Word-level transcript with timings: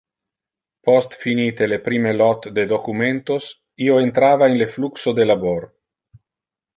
Post 0.87 1.11
finite 1.25 1.67
le 1.71 1.77
prime 1.87 2.13
lot 2.21 2.47
de 2.59 2.63
documentos, 2.71 3.49
io 3.89 3.99
entrava 4.07 4.49
in 4.55 4.61
le 4.63 4.69
fluxo 4.77 5.15
de 5.21 5.29
labor. 5.33 5.69